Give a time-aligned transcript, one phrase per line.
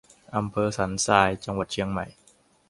[0.35, 2.05] อำเภอสันทราย จังหวัดเชียงใหม่